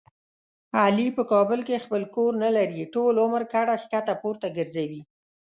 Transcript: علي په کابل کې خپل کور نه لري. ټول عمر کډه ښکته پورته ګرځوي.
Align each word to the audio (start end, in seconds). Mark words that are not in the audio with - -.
علي 0.81 1.07
په 1.17 1.23
کابل 1.31 1.59
کې 1.67 1.83
خپل 1.85 2.01
کور 2.15 2.31
نه 2.43 2.49
لري. 2.57 2.81
ټول 2.93 3.13
عمر 3.23 3.43
کډه 3.53 3.75
ښکته 3.83 4.13
پورته 4.21 4.47
ګرځوي. 4.57 5.01